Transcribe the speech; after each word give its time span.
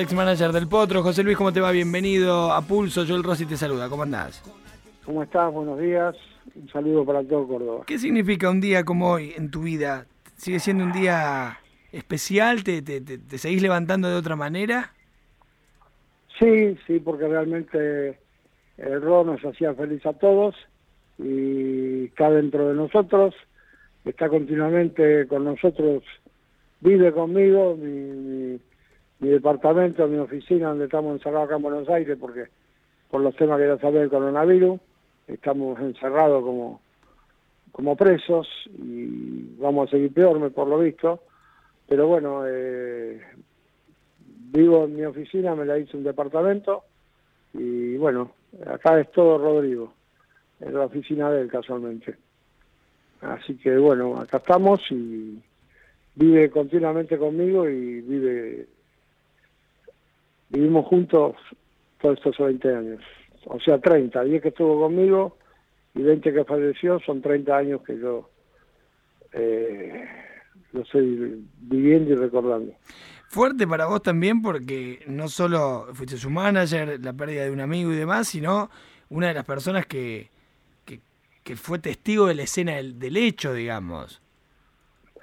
Ex 0.00 0.14
manager 0.14 0.52
del 0.52 0.68
Potro, 0.68 1.02
José 1.02 1.24
Luis, 1.24 1.36
¿cómo 1.36 1.52
te 1.52 1.60
va? 1.60 1.72
Bienvenido 1.72 2.52
a 2.52 2.62
Pulso, 2.62 3.04
Joel 3.04 3.24
Rossi 3.24 3.46
te 3.46 3.56
saluda, 3.56 3.88
¿cómo 3.88 4.04
andás? 4.04 4.40
¿Cómo 5.04 5.24
estás? 5.24 5.52
Buenos 5.52 5.80
días. 5.80 6.14
Un 6.54 6.68
saludo 6.68 7.04
para 7.04 7.24
todo 7.24 7.48
Córdoba. 7.48 7.84
¿Qué 7.84 7.98
significa 7.98 8.48
un 8.48 8.60
día 8.60 8.84
como 8.84 9.10
hoy 9.10 9.32
en 9.36 9.50
tu 9.50 9.62
vida? 9.62 10.06
¿Sigue 10.36 10.60
siendo 10.60 10.84
un 10.84 10.92
día 10.92 11.58
especial? 11.90 12.62
¿Te, 12.62 12.80
te, 12.80 13.00
te, 13.00 13.18
te 13.18 13.38
seguís 13.38 13.60
levantando 13.60 14.08
de 14.08 14.14
otra 14.14 14.36
manera? 14.36 14.92
Sí, 16.38 16.78
sí, 16.86 17.00
porque 17.00 17.26
realmente 17.26 18.20
el 18.76 19.02
rock 19.02 19.26
nos 19.26 19.44
hacía 19.44 19.74
feliz 19.74 20.06
a 20.06 20.12
todos 20.12 20.54
y 21.18 22.04
está 22.04 22.30
dentro 22.30 22.68
de 22.68 22.74
nosotros, 22.74 23.34
está 24.04 24.28
continuamente 24.28 25.26
con 25.26 25.42
nosotros, 25.42 26.04
vive 26.82 27.10
conmigo, 27.10 27.76
mi, 27.76 27.90
mi, 27.90 28.60
mi 29.20 29.28
departamento, 29.30 30.06
mi 30.06 30.18
oficina 30.18 30.68
donde 30.68 30.84
estamos 30.84 31.12
encerrados 31.12 31.46
acá 31.46 31.56
en 31.56 31.62
Buenos 31.62 31.88
Aires 31.88 32.16
porque 32.20 32.46
por 33.10 33.20
los 33.20 33.34
temas 33.36 33.58
que 33.58 33.66
ya 33.66 33.78
sabés 33.78 34.00
del 34.00 34.10
coronavirus, 34.10 34.80
estamos 35.26 35.78
encerrados 35.80 36.42
como, 36.44 36.80
como 37.72 37.96
presos 37.96 38.46
y 38.66 39.56
vamos 39.58 39.88
a 39.88 39.90
seguir 39.92 40.12
peor 40.12 40.52
por 40.52 40.68
lo 40.68 40.78
visto, 40.78 41.20
pero 41.88 42.06
bueno, 42.06 42.42
eh, 42.46 43.20
vivo 44.52 44.84
en 44.84 44.96
mi 44.96 45.04
oficina, 45.04 45.54
me 45.54 45.64
la 45.64 45.78
hice 45.78 45.96
un 45.96 46.04
departamento 46.04 46.84
y 47.54 47.96
bueno, 47.96 48.32
acá 48.66 49.00
es 49.00 49.10
todo 49.10 49.38
Rodrigo, 49.38 49.94
en 50.60 50.74
la 50.74 50.84
oficina 50.84 51.30
de 51.30 51.42
él 51.42 51.48
casualmente. 51.48 52.16
Así 53.22 53.56
que 53.56 53.76
bueno, 53.78 54.18
acá 54.20 54.36
estamos 54.36 54.80
y 54.90 55.42
vive 56.14 56.50
continuamente 56.50 57.16
conmigo 57.16 57.68
y 57.68 58.00
vive 58.02 58.66
vivimos 60.50 60.86
juntos 60.86 61.36
todos 62.00 62.16
estos 62.18 62.38
20 62.38 62.74
años. 62.74 63.00
O 63.46 63.60
sea, 63.60 63.78
30, 63.78 64.24
10 64.24 64.42
que 64.42 64.48
estuvo 64.48 64.80
conmigo 64.80 65.36
y 65.94 66.02
20 66.02 66.32
que 66.32 66.44
falleció, 66.44 67.00
son 67.00 67.22
30 67.22 67.56
años 67.56 67.82
que 67.82 67.98
yo 67.98 68.28
eh, 69.32 70.04
lo 70.72 70.82
estoy 70.82 71.44
viviendo 71.60 72.12
y 72.12 72.16
recordando. 72.16 72.72
Fuerte 73.28 73.66
para 73.66 73.86
vos 73.86 74.02
también 74.02 74.40
porque 74.40 75.04
no 75.06 75.28
solo 75.28 75.88
fuiste 75.92 76.16
su 76.16 76.30
manager, 76.30 76.98
la 77.02 77.12
pérdida 77.12 77.44
de 77.44 77.50
un 77.50 77.60
amigo 77.60 77.92
y 77.92 77.96
demás, 77.96 78.28
sino 78.28 78.70
una 79.10 79.28
de 79.28 79.34
las 79.34 79.44
personas 79.44 79.86
que, 79.86 80.30
que, 80.84 81.00
que 81.44 81.56
fue 81.56 81.78
testigo 81.78 82.26
de 82.26 82.34
la 82.34 82.42
escena 82.42 82.76
del, 82.76 82.98
del, 82.98 83.16
hecho, 83.16 83.52
digamos. 83.52 84.22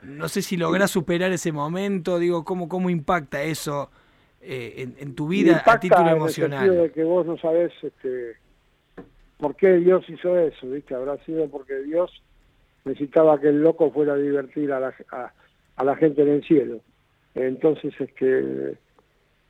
No 0.04 0.30
sé 0.30 0.44
si 0.44 0.56
lográs 0.56 0.92
superar 0.92 1.32
ese 1.32 1.52
momento, 1.52 2.20
digo, 2.20 2.46
¿cómo, 2.46 2.68
cómo 2.70 2.92
impacta 2.92 3.42
eso 3.42 3.90
eh, 4.46 4.74
en, 4.84 4.96
en, 5.00 5.16
tu 5.16 5.28
vida 5.28 5.64
a 5.66 5.80
título 5.80 6.10
emocional? 6.10 6.68
En 6.68 6.74
el 6.74 6.82
de 6.84 6.92
que 6.92 7.04
vos 7.04 7.26
no 7.26 7.38
sabés 7.38 7.72
este, 7.82 8.38
por 9.38 9.56
qué 9.56 9.74
Dios 9.74 10.08
hizo 10.08 10.38
eso, 10.38 10.70
¿viste? 10.70 10.94
Habrá 10.94 11.18
sido 11.26 11.50
porque 11.50 11.76
Dios 11.80 12.12
necesitaba 12.84 13.40
que 13.40 13.50
el 13.50 13.62
loco 13.62 13.92
fuera 13.92 14.14
a 14.14 14.18
divertir 14.18 14.72
a 14.72 14.80
la, 14.80 14.94
a, 15.12 15.34
a 15.76 15.84
la 15.84 15.96
gente 15.96 16.22
en 16.22 16.30
el 16.30 16.44
cielo. 16.44 16.80
Entonces, 17.34 17.94
es 18.00 18.14
que 18.14 18.78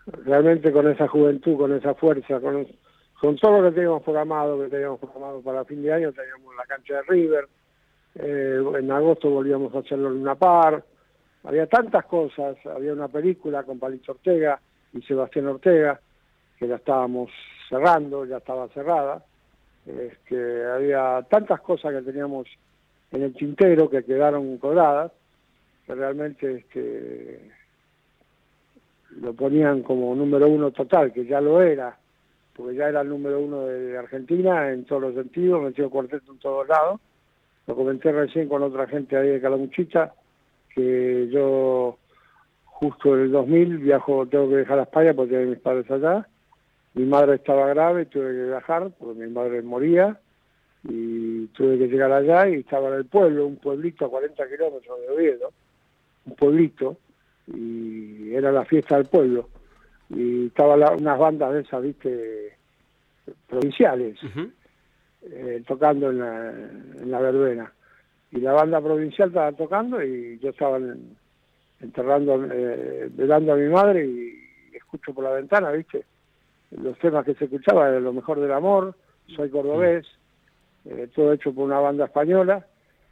realmente 0.07 0.71
con 0.71 0.89
esa 0.89 1.07
juventud, 1.07 1.57
con 1.57 1.73
esa 1.73 1.93
fuerza, 1.95 2.39
con, 2.39 2.65
con 3.19 3.35
todo 3.35 3.61
lo 3.61 3.69
que 3.69 3.75
teníamos 3.75 4.03
programado, 4.03 4.61
que 4.61 4.69
teníamos 4.69 4.99
programado 4.99 5.41
para 5.41 5.65
fin 5.65 5.83
de 5.83 5.93
año, 5.93 6.13
teníamos 6.13 6.55
la 6.55 6.63
cancha 6.65 6.95
de 6.95 7.01
River, 7.03 7.47
eh, 8.15 8.63
en 8.79 8.91
agosto 8.91 9.29
volvíamos 9.29 9.73
a 9.75 9.79
hacerlo 9.79 10.09
en 10.09 10.21
una 10.21 10.35
par, 10.35 10.83
había 11.43 11.67
tantas 11.67 12.05
cosas, 12.05 12.57
había 12.65 12.93
una 12.93 13.07
película 13.07 13.63
con 13.63 13.77
Palito 13.77 14.13
Ortega 14.13 14.59
y 14.95 15.01
Sebastián 15.01 15.47
Ortega, 15.47 15.99
que 16.57 16.67
la 16.67 16.77
estábamos 16.77 17.29
cerrando, 17.69 18.25
ya 18.25 18.37
estaba 18.37 18.67
cerrada, 18.69 19.23
este, 19.85 20.65
había 20.65 21.25
tantas 21.29 21.61
cosas 21.61 21.93
que 21.93 22.01
teníamos 22.01 22.47
en 23.11 23.23
el 23.23 23.33
tintero 23.33 23.89
que 23.89 24.03
quedaron 24.03 24.57
cobradas, 24.57 25.11
que 25.85 25.93
realmente 25.93 26.55
este, 26.55 27.51
lo 29.21 29.33
ponían 29.33 29.83
como 29.83 30.15
número 30.15 30.47
uno 30.47 30.71
total, 30.71 31.11
que 31.11 31.25
ya 31.25 31.41
lo 31.41 31.61
era, 31.61 31.97
porque 32.55 32.75
ya 32.75 32.87
era 32.87 33.01
el 33.01 33.09
número 33.09 33.39
uno 33.39 33.65
de 33.65 33.97
Argentina 33.97 34.71
en 34.71 34.85
todos 34.85 35.01
los 35.01 35.15
sentidos, 35.15 35.61
metió 35.61 35.89
cuarteto 35.89 36.31
en 36.31 36.39
todos 36.39 36.67
lados. 36.67 37.01
Lo 37.67 37.75
comenté 37.75 38.11
recién 38.11 38.47
con 38.47 38.63
otra 38.63 38.87
gente 38.87 39.17
ahí 39.17 39.27
de 39.27 39.41
Calamuchita, 39.41 40.13
que 40.73 41.27
yo 41.31 41.97
justo 42.75 43.15
en 43.15 43.23
el 43.23 43.31
2000 43.31 43.77
viajo, 43.77 44.25
tengo 44.27 44.49
que 44.49 44.57
dejar 44.57 44.79
a 44.79 44.83
España 44.83 45.13
porque 45.13 45.35
tengo 45.35 45.49
mis 45.51 45.59
padres 45.59 45.89
allá. 45.89 46.27
Mi 46.93 47.05
madre 47.05 47.35
estaba 47.35 47.67
grave, 47.67 48.05
tuve 48.05 48.31
que 48.33 48.43
viajar 48.43 48.91
porque 48.99 49.19
mi 49.19 49.31
madre 49.31 49.61
moría 49.61 50.19
y 50.83 51.47
tuve 51.47 51.77
que 51.77 51.87
llegar 51.87 52.11
allá 52.11 52.49
y 52.49 52.55
estaba 52.55 52.89
en 52.89 52.95
el 52.95 53.05
pueblo, 53.05 53.47
un 53.47 53.57
pueblito 53.57 54.05
a 54.05 54.09
40 54.09 54.47
kilómetros 54.49 54.99
de 54.99 55.09
Oviedo, 55.09 55.51
un 56.25 56.35
pueblito, 56.35 56.97
y 57.47 58.33
era 58.33 58.51
la 58.51 58.65
fiesta 58.65 58.97
del 58.97 59.05
pueblo 59.05 59.49
y 60.09 60.47
estaban 60.47 60.81
unas 60.99 61.17
bandas 61.17 61.53
de 61.53 61.61
esas 61.61 61.81
viste 61.81 62.57
provinciales 63.47 64.21
uh 64.23 64.27
-huh. 64.27 64.51
eh, 65.23 65.63
tocando 65.65 66.09
en 66.09 66.19
la, 66.19 66.49
en 66.51 67.11
la 67.11 67.19
verbena 67.19 67.71
y 68.31 68.39
la 68.39 68.53
banda 68.53 68.81
provincial 68.81 69.29
estaba 69.29 69.51
tocando 69.53 70.03
y 70.03 70.37
yo 70.39 70.49
estaba 70.49 70.77
en, 70.77 71.15
enterrando 71.79 72.45
eh, 72.51 73.09
velando 73.11 73.53
a 73.53 73.55
mi 73.55 73.67
madre 73.67 74.05
y 74.05 74.75
escucho 74.75 75.13
por 75.13 75.23
la 75.23 75.31
ventana 75.31 75.71
viste 75.71 76.05
los 76.71 76.97
temas 76.99 77.25
que 77.25 77.35
se 77.35 77.45
escuchaban 77.45 77.93
de 77.93 78.01
lo 78.01 78.13
mejor 78.13 78.39
del 78.39 78.51
amor 78.51 78.95
soy 79.35 79.49
cordobés 79.49 80.05
eh, 80.85 81.09
todo 81.13 81.33
hecho 81.33 81.53
por 81.53 81.65
una 81.65 81.79
banda 81.79 82.05
española 82.05 82.65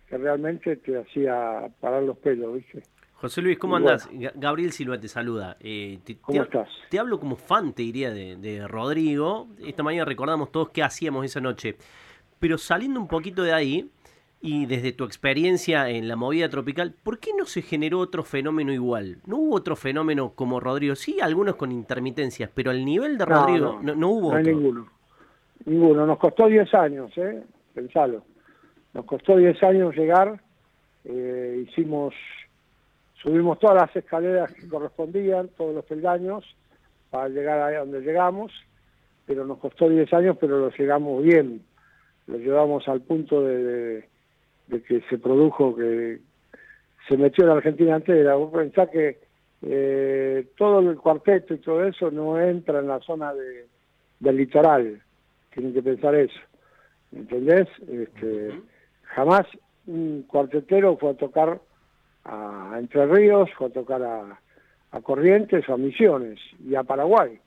que 0.07 0.17
realmente 0.17 0.77
te 0.77 0.97
hacía 0.97 1.69
parar 1.79 2.03
los 2.03 2.17
pelos 2.17 2.55
viste 2.55 2.83
José 3.23 3.41
Luis, 3.41 3.57
¿cómo 3.57 3.77
andás? 3.77 4.09
Bueno. 4.11 4.31
Gabriel 4.35 4.73
Silva 4.73 4.99
te 4.99 5.07
saluda. 5.07 5.55
Eh, 5.61 5.99
te, 6.03 6.17
¿Cómo 6.17 6.39
te, 6.39 6.43
estás? 6.43 6.67
Te 6.89 6.99
hablo 6.99 7.21
como 7.21 7.37
fan, 7.37 7.71
te 7.71 7.81
diría, 7.81 8.11
de, 8.11 8.35
de, 8.35 8.67
Rodrigo. 8.67 9.47
Esta 9.65 9.81
mañana 9.81 10.03
recordamos 10.03 10.51
todos 10.51 10.71
qué 10.71 10.83
hacíamos 10.83 11.23
esa 11.23 11.39
noche. 11.39 11.77
Pero 12.37 12.57
saliendo 12.57 12.99
un 12.99 13.07
poquito 13.07 13.41
de 13.41 13.53
ahí, 13.53 13.89
y 14.45 14.65
desde 14.65 14.91
tu 14.91 15.05
experiencia 15.05 15.89
en 15.89 16.09
la 16.09 16.17
movida 16.17 16.49
tropical, 16.49 16.93
¿por 17.01 17.17
qué 17.19 17.31
no 17.37 17.45
se 17.45 17.61
generó 17.61 17.99
otro 17.99 18.23
fenómeno 18.23 18.73
igual? 18.73 19.19
¿No 19.25 19.37
hubo 19.37 19.55
otro 19.55 19.77
fenómeno 19.77 20.33
como 20.35 20.59
Rodrigo? 20.59 20.95
Sí, 20.95 21.21
algunos 21.21 21.55
con 21.55 21.71
intermitencias, 21.71 22.49
pero 22.53 22.69
al 22.69 22.83
nivel 22.83 23.17
de 23.17 23.23
Rodrigo 23.23 23.79
no, 23.81 23.81
no, 23.81 23.95
no 23.95 24.09
hubo 24.09 24.33
no 24.33 24.39
otro. 24.39 24.51
ninguno. 24.51 24.87
Ninguno. 25.63 26.05
Nos 26.05 26.19
costó 26.19 26.47
10 26.47 26.73
años, 26.73 27.17
¿eh? 27.17 27.41
Pensalo. 27.73 28.25
Nos 28.93 29.05
costó 29.05 29.37
10 29.37 29.63
años 29.63 29.95
llegar. 29.95 30.37
Eh, 31.05 31.65
hicimos 31.65 32.13
subimos 33.21 33.57
todas 33.59 33.77
las 33.77 33.95
escaleras 33.95 34.53
que 34.53 34.67
correspondían, 34.67 35.47
todos 35.55 35.73
los 35.73 35.85
peldaños, 35.85 36.43
para 37.09 37.29
llegar 37.29 37.61
a 37.61 37.79
donde 37.79 38.01
llegamos, 38.01 38.51
pero 39.25 39.45
nos 39.45 39.59
costó 39.59 39.87
10 39.87 40.11
años, 40.11 40.37
pero 40.37 40.59
lo 40.59 40.69
llegamos 40.69 41.23
bien, 41.23 41.61
lo 42.27 42.37
llevamos 42.37 42.85
al 42.89 42.99
punto 42.99 43.41
de, 43.41 43.63
de, 43.63 44.12
de 44.67 44.81
que 44.81 45.01
se 45.09 45.17
produjo, 45.17 45.75
que 45.75 46.19
se 47.07 47.17
metió 47.17 47.45
la 47.45 47.53
Argentina 47.53 47.95
entera. 47.95 48.35
Vos 48.35 48.51
pensás 48.53 48.89
que 48.89 49.19
eh, 49.61 50.47
todo 50.57 50.79
el 50.79 50.97
cuarteto 50.97 51.53
y 51.53 51.57
todo 51.59 51.85
eso 51.85 52.11
no 52.11 52.39
entra 52.39 52.79
en 52.79 52.87
la 52.87 52.99
zona 52.99 53.33
de, 53.33 53.65
del 54.19 54.37
litoral, 54.37 55.01
tienen 55.53 55.73
que 55.73 55.81
pensar 55.81 56.15
eso, 56.15 56.39
¿entendés? 57.11 57.67
Este. 57.87 58.61
Jamás 59.03 59.45
un 59.85 60.23
cuartetero 60.27 60.97
fue 60.97 61.11
a 61.11 61.13
tocar 61.13 61.59
a 62.25 62.75
Entre 62.79 63.05
Ríos, 63.05 63.49
fue 63.57 63.67
a 63.67 63.69
tocar 63.69 64.01
a, 64.01 64.39
a 64.91 65.01
Corrientes 65.01 65.67
o 65.69 65.73
a 65.73 65.77
Misiones 65.77 66.39
y 66.65 66.75
a 66.75 66.83
Paraguay. 66.83 67.39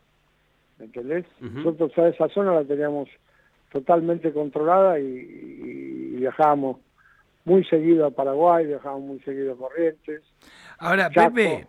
¿Me 0.79 0.85
entendés? 0.87 1.25
Uh 1.41 1.45
-huh. 1.47 1.53
Nosotros 1.65 1.99
a 1.99 2.09
esa 2.09 2.29
zona 2.29 2.53
la 2.55 2.65
teníamos 2.65 3.09
totalmente 3.73 4.33
controlada 4.33 5.01
y, 5.01 5.05
y, 5.05 6.17
viajábamos 6.17 6.79
muy 7.47 7.65
seguido 7.65 8.07
a 8.07 8.11
Paraguay, 8.11 8.67
viajábamos 8.67 9.07
muy 9.07 9.21
seguido 9.21 9.55
a 9.55 9.57
Corrientes. 9.57 10.23
Ahora, 10.79 11.09
Chaco. 11.11 11.35
Pepe, 11.35 11.67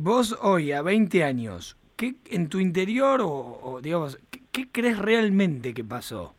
vos 0.00 0.38
hoy 0.40 0.72
a 0.72 0.82
20 0.82 1.24
años, 1.24 1.76
¿qué 1.96 2.14
en 2.30 2.48
tu 2.48 2.60
interior 2.60 3.20
o, 3.20 3.58
o 3.60 3.80
digamos, 3.82 4.18
¿qué, 4.30 4.40
¿qué, 4.52 4.68
crees 4.70 4.98
realmente 4.98 5.74
que 5.74 5.82
pasó? 5.82 6.34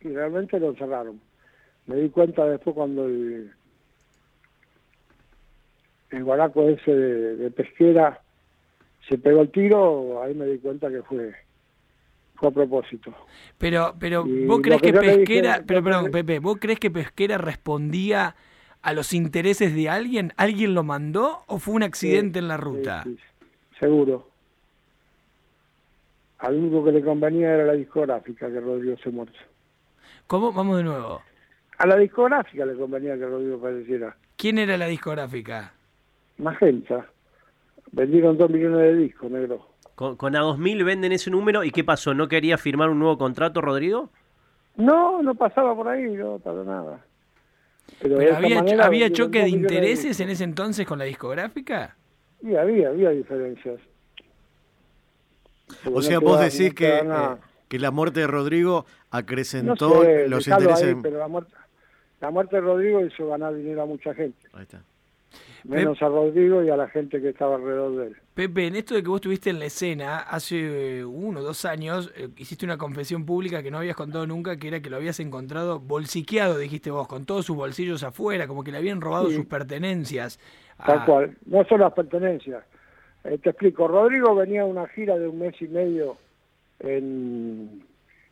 Y 0.00 0.08
realmente 0.08 0.60
lo 0.60 0.74
cerraron. 0.74 1.20
Me 1.86 1.96
di 1.96 2.08
cuenta 2.08 2.46
después 2.46 2.76
cuando 2.76 3.04
el, 3.04 3.50
el 6.10 6.24
guaraco 6.24 6.68
ese 6.68 6.94
de, 6.94 7.36
de, 7.36 7.50
pesquera 7.50 8.22
se 9.08 9.18
pegó 9.18 9.42
el 9.42 9.50
tiro, 9.50 10.22
ahí 10.22 10.34
me 10.34 10.46
di 10.46 10.58
cuenta 10.58 10.88
que 10.88 11.02
fue 11.02 11.34
fue 12.38 12.48
a 12.48 12.52
propósito. 12.52 13.12
Pero 13.58 13.94
pero 13.98 14.26
y 14.26 14.46
vos 14.46 14.60
crees 14.62 14.80
que, 14.80 14.92
que 14.92 14.98
pesquera, 14.98 15.52
dije, 15.54 15.64
pero 15.66 15.82
perdón, 15.82 16.10
Pepe, 16.10 16.38
¿vos 16.38 16.58
crees 16.60 16.78
que 16.78 16.90
pesquera 16.90 17.38
respondía 17.38 18.36
a 18.82 18.92
los 18.92 19.12
intereses 19.12 19.74
de 19.74 19.88
alguien? 19.88 20.32
¿Alguien 20.36 20.74
lo 20.74 20.84
mandó 20.84 21.42
o 21.46 21.58
fue 21.58 21.74
un 21.74 21.82
accidente 21.82 22.38
sí, 22.38 22.44
en 22.44 22.48
la 22.48 22.56
ruta? 22.56 23.02
Sí, 23.04 23.16
sí, 23.16 23.46
seguro. 23.80 24.28
al 26.38 26.54
único 26.54 26.84
que 26.84 26.92
le 26.92 27.02
convenía 27.02 27.54
era 27.54 27.64
la 27.64 27.72
discográfica 27.72 28.48
que 28.48 28.60
Rodrigo 28.60 28.96
se 29.02 29.10
muerto. 29.10 29.38
¿Cómo? 30.26 30.52
Vamos 30.52 30.76
de 30.76 30.84
nuevo. 30.84 31.22
A 31.78 31.86
la 31.86 31.96
discográfica 31.96 32.64
le 32.66 32.74
convenía 32.74 33.16
que 33.16 33.26
Rodrigo 33.26 33.58
falleciera. 33.60 34.16
¿Quién 34.36 34.58
era 34.58 34.76
la 34.76 34.86
discográfica? 34.86 35.72
Magenta. 36.38 37.06
Vendieron 37.90 38.36
dos 38.36 38.50
millones 38.50 38.78
de 38.78 38.96
discos, 38.96 39.30
negro. 39.30 39.66
Con, 39.98 40.14
con 40.14 40.32
A2000 40.34 40.84
venden 40.84 41.10
ese 41.10 41.28
número 41.28 41.64
y 41.64 41.72
¿qué 41.72 41.82
pasó? 41.82 42.14
¿No 42.14 42.28
quería 42.28 42.56
firmar 42.56 42.88
un 42.88 43.00
nuevo 43.00 43.18
contrato, 43.18 43.60
Rodrigo? 43.60 44.10
No, 44.76 45.20
no 45.24 45.34
pasaba 45.34 45.74
por 45.74 45.88
ahí, 45.88 46.04
no, 46.12 46.38
para 46.38 46.62
nada. 46.62 47.04
Pero, 48.00 48.14
de 48.16 48.20
¿Pero 48.26 48.30
esa 48.30 48.36
había, 48.38 48.56
manera 48.62 48.86
había 48.86 49.06
vendieron 49.06 49.26
choque 49.26 49.42
de 49.42 49.48
intereses 49.48 50.20
en 50.20 50.28
ese 50.28 50.44
entonces 50.44 50.86
con 50.86 51.00
la 51.00 51.04
discográfica? 51.04 51.96
Sí, 52.40 52.54
había, 52.54 52.90
había 52.90 53.10
diferencias. 53.10 53.80
Porque 55.66 55.88
O 55.88 55.94
no 55.94 56.02
sea, 56.02 56.18
vos 56.20 56.38
decís 56.42 56.68
no 56.68 56.74
que, 56.76 56.98
eh, 56.98 57.36
que 57.68 57.78
la 57.80 57.90
muerte 57.90 58.20
de 58.20 58.28
Rodrigo 58.28 58.86
No 59.10 59.18
acrecentó 59.18 60.02
sé, 60.04 60.28
los 60.28 60.46
intereses. 60.46 60.94
ahí, 60.94 61.02
pero 61.02 61.18
la 61.18 61.26
muerte, 61.26 61.52
la 62.20 62.30
muerte 62.30 62.54
de 62.54 62.62
Rodrigo 62.62 63.04
hizo 63.04 63.26
ganar 63.30 63.52
dinero 63.52 63.82
a 63.82 63.86
mucha 63.86 64.14
gente, 64.14 64.38
Ahí 64.52 64.62
está. 64.62 64.80
Menos 65.64 66.00
a 66.02 66.08
Rodrigo 66.08 66.62
y 66.62 66.70
a 66.70 66.76
la 66.76 66.88
gente 66.88 67.20
que 67.20 67.30
estaba 67.30 67.56
alrededor 67.56 67.96
de 67.96 68.06
él. 68.08 68.16
Pepe, 68.34 68.66
en 68.66 68.76
esto 68.76 68.94
de 68.94 69.02
que 69.02 69.08
vos 69.08 69.16
estuviste 69.18 69.50
en 69.50 69.58
la 69.58 69.64
escena, 69.66 70.18
hace 70.18 70.98
eh, 71.00 71.04
uno 71.04 71.40
o 71.40 71.42
dos 71.42 71.64
años, 71.64 72.12
eh, 72.16 72.28
hiciste 72.36 72.64
una 72.64 72.78
confesión 72.78 73.24
pública 73.26 73.62
que 73.62 73.70
no 73.70 73.78
habías 73.78 73.96
contado 73.96 74.26
nunca, 74.26 74.56
que 74.56 74.68
era 74.68 74.80
que 74.80 74.90
lo 74.90 74.96
habías 74.96 75.18
encontrado 75.20 75.80
bolsiqueado, 75.80 76.58
dijiste 76.58 76.90
vos, 76.90 77.08
con 77.08 77.24
todos 77.24 77.46
sus 77.46 77.56
bolsillos 77.56 78.02
afuera, 78.04 78.46
como 78.46 78.62
que 78.62 78.70
le 78.72 78.78
habían 78.78 79.00
robado 79.00 79.28
Sí. 79.28 79.36
sus 79.36 79.46
pertenencias. 79.46 80.38
Tal 80.84 81.04
cual. 81.04 81.36
No 81.46 81.64
son 81.64 81.80
las 81.80 81.92
pertenencias. 81.92 82.62
Eh, 83.24 83.38
te 83.38 83.50
explico. 83.50 83.88
Rodrigo 83.88 84.34
venía 84.36 84.62
a 84.62 84.66
una 84.66 84.86
gira 84.88 85.18
de 85.18 85.26
un 85.26 85.38
mes 85.40 85.60
y 85.60 85.66
medio 85.66 86.16
en, 86.80 87.82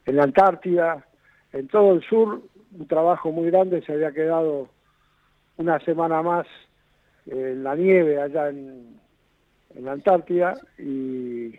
en 0.05 0.17
la 0.17 0.23
Antártida, 0.25 1.05
en 1.52 1.67
todo 1.69 1.94
el 1.94 2.02
sur, 2.05 2.40
un 2.78 2.87
trabajo 2.87 3.32
muy 3.32 3.50
grande. 3.50 3.82
Se 3.82 3.93
había 3.93 4.12
quedado 4.12 4.69
una 5.56 5.81
semana 5.81 6.23
más 6.23 6.46
en 7.26 7.62
la 7.64 7.75
nieve 7.75 8.20
allá 8.20 8.49
en, 8.49 8.99
en 9.75 9.84
la 9.84 9.93
Antártida 9.93 10.55
y, 10.78 11.55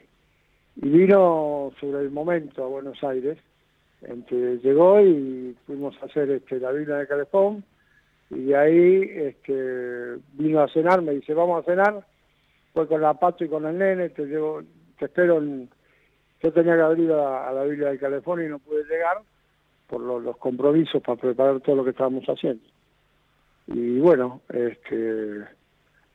vino 0.79 1.71
sobre 1.79 2.01
el 2.01 2.11
momento 2.11 2.63
a 2.63 2.67
Buenos 2.67 3.03
Aires. 3.03 3.37
Entre, 4.01 4.59
llegó 4.59 5.01
y 5.01 5.55
fuimos 5.65 5.95
a 6.01 6.05
hacer 6.05 6.29
este, 6.29 6.59
la 6.59 6.71
Biblia 6.71 6.97
de 6.97 7.07
Calefón 7.07 7.63
y 8.29 8.53
ahí 8.53 9.09
este, 9.11 10.17
vino 10.33 10.61
a 10.61 10.67
cenar, 10.67 11.01
me 11.01 11.13
dice, 11.13 11.33
vamos 11.33 11.63
a 11.63 11.65
cenar, 11.65 12.05
fue 12.73 12.87
con 12.87 13.01
la 13.01 13.15
Pato 13.15 13.43
y 13.43 13.49
con 13.49 13.65
el 13.65 13.77
nene, 13.77 14.09
te, 14.09 14.25
llevo, 14.25 14.61
te 14.99 15.05
espero, 15.05 15.39
en... 15.39 15.67
yo 16.43 16.53
tenía 16.53 16.75
que 16.75 16.81
abrir 16.81 17.11
a, 17.11 17.51
la 17.51 17.63
Biblia 17.63 17.89
de 17.89 17.97
Calefón 17.97 18.43
y 18.45 18.47
no 18.47 18.59
pude 18.59 18.83
llegar 18.83 19.17
por 19.87 20.01
lo- 20.01 20.19
los 20.19 20.37
compromisos 20.37 21.01
para 21.01 21.19
preparar 21.19 21.59
todo 21.61 21.77
lo 21.77 21.83
que 21.83 21.89
estábamos 21.91 22.25
haciendo. 22.25 22.63
Y 23.67 23.99
bueno, 23.99 24.41
este, 24.49 25.41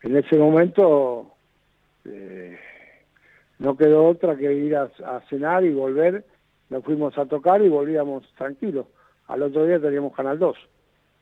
en 0.03 0.17
ese 0.17 0.37
momento 0.39 1.35
eh, 2.05 2.59
no 3.59 3.77
quedó 3.77 4.07
otra 4.07 4.37
que 4.37 4.53
ir 4.53 4.75
a, 4.77 4.85
a 5.07 5.21
cenar 5.29 5.65
y 5.65 5.73
volver, 5.73 6.25
nos 6.71 6.83
fuimos 6.85 7.17
a 7.19 7.27
tocar 7.27 7.63
y 7.63 7.69
volvíamos 7.69 8.25
tranquilos. 8.37 8.87
Al 9.29 9.43
otro 9.43 9.67
día 9.67 9.81
teníamos 9.81 10.15
Canal 10.15 10.39
2. 10.39 10.57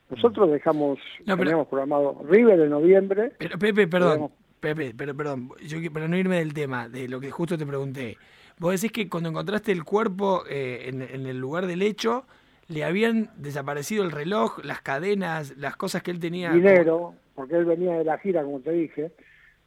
Nosotros 0.09 0.51
dejamos, 0.51 0.99
No, 1.19 1.35
pero- 1.35 1.37
teníamos 1.37 1.67
programado 1.67 2.21
River 2.27 2.59
en 2.61 2.69
noviembre. 2.69 3.31
Pero 3.37 3.57
Pepe, 3.59 3.87
perdón, 3.87 4.13
Digamos- 4.13 4.31
Pepe, 4.59 4.93
pero 4.95 5.15
perdón, 5.15 5.49
yo 5.65 5.77
para 5.91 6.07
no 6.07 6.15
irme 6.17 6.37
del 6.37 6.53
tema, 6.53 6.87
de 6.87 7.07
lo 7.07 7.19
que 7.19 7.31
justo 7.31 7.57
te 7.57 7.65
pregunté. 7.65 8.17
Vos 8.59 8.73
decís 8.79 8.91
que 8.91 9.09
cuando 9.09 9.29
encontraste 9.29 9.71
el 9.71 9.83
cuerpo 9.83 10.43
eh, 10.49 10.85
en, 10.87 11.01
en 11.01 11.25
el 11.25 11.37
lugar 11.39 11.65
del 11.65 11.81
hecho, 11.81 12.25
le 12.71 12.83
habían 12.83 13.29
desaparecido 13.35 14.03
el 14.03 14.11
reloj, 14.11 14.63
las 14.63 14.81
cadenas, 14.81 15.57
las 15.57 15.75
cosas 15.75 16.01
que 16.01 16.11
él 16.11 16.19
tenía. 16.19 16.51
dinero, 16.51 17.13
porque 17.35 17.55
él 17.55 17.65
venía 17.65 17.93
de 17.97 18.05
la 18.05 18.17
gira, 18.17 18.43
como 18.43 18.59
te 18.61 18.71
dije, 18.71 19.11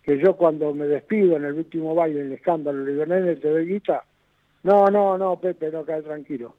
que 0.03 0.19
yo 0.19 0.37
cuando 0.37 0.75
me 0.75 0.87
despido 0.87 1.37
en 1.37 1.45
el 1.45 1.55
último 1.55 1.95
baile, 1.95 2.21
en 2.21 2.27
el 2.27 2.33
escándalo, 2.33 2.85
le 2.85 2.93
digo, 2.93 3.07
nene, 3.07 3.37
te 3.37 3.49
doy 3.49 3.67
guita. 3.67 4.05
No, 4.63 4.87
no, 4.87 5.19
no, 5.19 5.39
Pepe, 5.39 5.71
no 5.71 5.85
cae 5.85 6.03
tranquilo. 6.03 6.55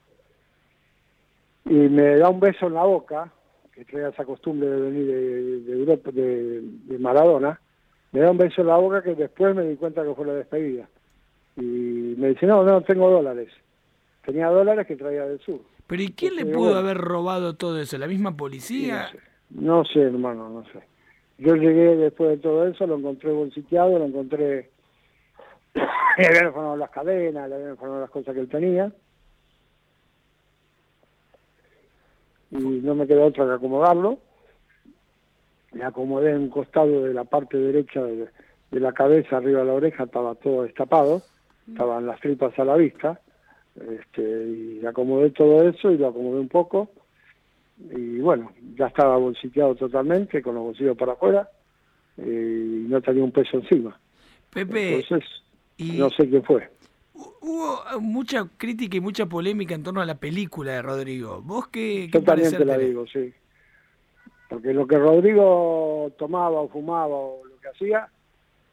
Y 1.65 1.73
me 1.73 2.17
da 2.17 2.29
un 2.29 2.39
beso 2.39 2.67
en 2.67 2.75
la 2.75 2.83
boca, 2.83 3.31
que 3.73 3.83
traía 3.85 4.09
esa 4.09 4.23
costumbre 4.23 4.69
de 4.69 4.81
venir 4.81 5.05
de, 5.65 5.73
Europa, 5.73 6.11
de, 6.11 6.61
de 6.61 6.99
Maradona, 6.99 7.59
me 8.11 8.21
da 8.21 8.31
un 8.31 8.37
beso 8.37 8.61
en 8.61 8.67
la 8.67 8.77
boca 8.77 9.01
que 9.01 9.15
después 9.15 9.55
me 9.55 9.63
di 9.63 9.75
cuenta 9.75 10.03
que 10.03 10.13
fue 10.13 10.27
la 10.27 10.33
despedida. 10.33 10.87
Y 11.57 12.15
me 12.17 12.29
dice, 12.29 12.45
no, 12.45 12.63
no, 12.63 12.81
tengo 12.81 13.09
dólares. 13.09 13.49
Tenía 14.25 14.47
dólares 14.47 14.87
que 14.87 14.95
traía 14.95 15.25
del 15.25 15.39
sur. 15.39 15.59
Pero 15.87 16.01
¿y 16.01 16.11
quién 16.13 16.35
le 16.35 16.45
pudo 16.45 16.71
bueno. 16.71 16.79
haber 16.79 16.97
robado 16.97 17.55
todo 17.55 17.79
eso? 17.79 17.97
¿La 17.97 18.07
misma 18.07 18.35
policía? 18.35 19.03
no, 19.03 19.11
sé. 19.11 19.19
No 19.51 19.85
sé, 19.85 20.01
hermano, 20.01 20.49
no 20.49 20.63
sé. 20.71 20.83
Yo 21.37 21.55
llegué 21.55 21.95
después 21.95 22.31
de 22.31 22.37
todo 22.37 22.65
eso, 22.67 22.87
lo 22.87 22.97
encontré 22.97 23.31
bolsiteado, 23.31 23.99
lo 23.99 24.05
encontré... 24.05 24.71
Le 26.17 26.27
habían 26.27 26.45
afanado 26.47 26.77
las 26.77 26.89
cadenas, 26.91 27.49
le 27.49 27.55
habían 27.55 27.71
afanado 27.71 27.99
las 27.99 28.09
cosas 28.09 28.33
que 28.33 28.39
él 28.39 28.47
tenía. 28.47 28.89
Y 32.51 32.57
no 32.57 32.95
me 32.95 33.05
quedó 33.05 33.25
otra 33.25 33.45
que 33.45 33.51
acomodarlo. 33.51 34.19
Le 35.73 35.83
acomodé 35.83 36.31
en 36.31 36.43
un 36.43 36.49
costado 36.49 37.03
de 37.03 37.13
la 37.13 37.25
parte 37.25 37.57
derecha 37.57 38.01
de, 38.01 38.29
de 38.71 38.79
la 38.79 38.93
cabeza, 38.93 39.37
arriba 39.37 39.59
de 39.59 39.65
la 39.65 39.73
oreja, 39.73 40.05
estaba 40.05 40.35
todo 40.35 40.63
destapado, 40.63 41.21
estaban 41.67 42.07
las 42.07 42.21
tripas 42.21 42.57
a 42.57 42.63
la 42.63 42.77
vista. 42.77 43.19
Este, 43.75 44.21
y 44.81 44.85
acomodé 44.85 45.31
todo 45.31 45.67
eso 45.67 45.91
y 45.91 45.97
lo 45.97 46.07
acomodé 46.07 46.39
un 46.39 46.47
poco 46.47 46.89
y 47.91 48.19
bueno, 48.19 48.53
ya 48.77 48.87
estaba 48.87 49.17
bolsiteado 49.17 49.75
totalmente, 49.75 50.41
con 50.41 50.55
los 50.55 50.63
bolsillos 50.63 50.95
para 50.97 51.11
afuera, 51.11 51.49
eh, 52.17 52.83
y 52.85 52.87
no 52.89 53.01
tenía 53.01 53.21
un 53.21 53.33
peso 53.33 53.57
encima. 53.57 53.99
Pepe, 54.49 54.95
Entonces, 54.95 55.29
y 55.75 55.97
no 55.97 56.09
sé 56.09 56.29
quién 56.29 56.41
fue. 56.43 56.69
hu- 57.13 57.33
hubo 57.41 57.99
mucha 57.99 58.47
crítica 58.55 58.95
y 58.95 59.01
mucha 59.01 59.25
polémica 59.25 59.75
en 59.75 59.83
torno 59.83 59.99
a 60.01 60.05
la 60.05 60.15
película 60.15 60.71
de 60.71 60.81
Rodrigo. 60.81 61.41
¿Vos 61.43 61.67
qué, 61.67 62.07
qué 62.09 62.19
Yo 62.19 62.23
también 62.23 62.49
parecer 62.51 62.59
te 62.59 62.65
la 62.65 62.77
digo, 62.77 63.05
sí. 63.07 63.33
Porque 64.49 64.73
lo 64.73 64.87
que 64.87 64.97
Rodrigo 64.97 66.13
tomaba 66.17 66.61
o 66.61 66.69
fumaba 66.69 67.07
o 67.13 67.41
lo 67.45 67.59
que 67.59 67.67
hacía, 67.67 68.07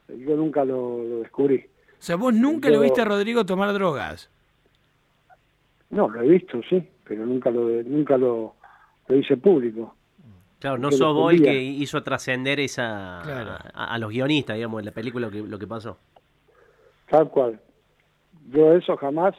yo 0.08 0.36
nunca 0.36 0.64
lo, 0.64 1.02
lo 1.02 1.18
descubrí. 1.22 1.56
O 1.98 2.02
sea, 2.04 2.14
vos 2.14 2.32
nunca 2.32 2.68
Yo- 2.68 2.76
lo 2.76 2.82
viste 2.82 3.00
a 3.00 3.04
Rodrigo 3.04 3.44
tomar 3.44 3.72
drogas. 3.72 4.30
No, 5.92 6.08
lo 6.08 6.20
he 6.22 6.28
visto, 6.28 6.60
sí, 6.68 6.82
pero 7.04 7.24
nunca 7.24 7.50
lo 7.50 7.68
nunca 7.84 8.16
lo, 8.18 8.56
lo 9.06 9.16
hice 9.16 9.36
público. 9.36 9.94
Claro, 10.58 10.78
no 10.78 10.90
sos 10.92 11.14
vos 11.14 11.32
el 11.32 11.42
que 11.42 11.54
hizo 11.62 12.02
trascender 12.02 12.58
esa 12.60 13.20
Claro. 13.24 13.50
a, 13.74 13.94
a 13.94 13.98
los 13.98 14.10
guionistas, 14.10 14.56
digamos, 14.56 14.80
en 14.80 14.86
la 14.86 14.92
película 14.92 15.26
lo 15.28 15.32
que, 15.32 15.40
lo 15.42 15.58
que 15.58 15.66
pasó. 15.66 15.98
Tal 17.08 17.28
cual. 17.30 17.60
Yo 18.50 18.72
eso 18.74 18.96
jamás, 18.96 19.34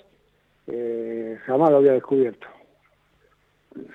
eh, 0.68 1.38
jamás 1.46 1.72
lo 1.72 1.78
había 1.78 1.94
descubierto. 1.94 2.48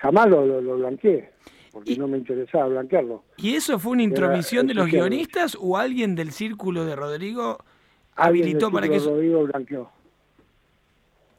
Jamás 0.00 0.28
lo, 0.28 0.44
lo, 0.44 0.60
lo 0.60 0.76
blanqueé, 0.78 1.30
porque 1.70 1.92
Y- 1.92 1.96
no 1.98 2.08
me 2.08 2.18
interesaba 2.18 2.66
blanquearlo. 2.66 3.22
¿Y 3.36 3.54
eso 3.54 3.78
fue 3.78 3.92
una 3.92 4.02
Era 4.02 4.08
intromisión 4.10 4.66
de 4.66 4.74
los 4.74 4.86
guionistas 4.90 5.56
o 5.60 5.76
alguien 5.76 6.14
del 6.16 6.32
círculo 6.32 6.84
de 6.84 6.96
Rodrigo 6.96 7.58
habilitó 8.16 8.72
para 8.72 8.88
que 8.88 8.96
eso... 8.96 9.10
Rodrigo 9.10 9.44
blanqueó. 9.46 9.90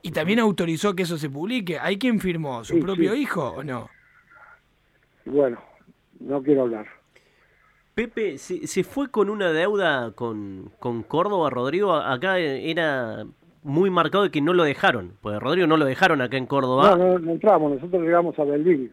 Y 0.01 0.11
también 0.11 0.39
autorizó 0.39 0.95
que 0.95 1.03
eso 1.03 1.17
se 1.17 1.29
publique. 1.29 1.77
¿Hay 1.79 1.97
quien 1.97 2.19
firmó? 2.19 2.63
¿Su 2.63 2.75
Sí, 2.75 2.81
propio 2.81 3.13
sí. 3.13 3.21
hijo 3.21 3.49
o 3.57 3.63
no? 3.63 3.89
Bueno, 5.25 5.59
no 6.19 6.41
quiero 6.41 6.61
hablar. 6.63 6.87
Pepe, 7.95 8.37
¿se, 8.37 8.65
se 8.65 8.83
fue 8.83 9.11
con 9.11 9.29
una 9.29 9.51
deuda 9.51 10.11
con, 10.13 10.71
con 10.79 11.03
Córdoba, 11.03 11.49
Rodrigo? 11.49 11.93
Acá 11.95 12.39
era 12.39 13.25
muy 13.63 13.89
marcado 13.89 14.23
de 14.23 14.31
que 14.31 14.39
no 14.41 14.53
lo 14.53 14.63
dejaron, 14.63 15.17
pues 15.21 15.37
Rodrigo 15.39 15.67
no 15.67 15.75
lo 15.75 15.83
dejaron 15.85 16.21
acá 16.21 16.37
en 16.37 16.45
Córdoba. 16.45 16.95
No, 16.95 16.97
no, 16.97 17.19
no 17.19 17.31
entramos, 17.33 17.73
nosotros 17.73 18.01
llegamos 18.01 18.39
a 18.39 18.45
Belville. 18.45 18.91